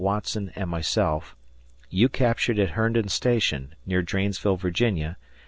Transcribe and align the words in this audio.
Watson, 0.03 0.51
and 0.55 0.67
myself 0.67 1.35
you 1.91 2.09
captured 2.09 2.57
at 2.57 2.71
Herndon 2.71 3.07
Station, 3.07 3.75
near 3.85 4.01
Dranesville, 4.01 4.57
Va. 4.57 5.15